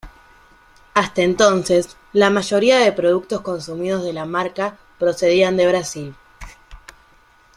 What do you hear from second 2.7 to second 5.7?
de productos consumidos de la marca procedían de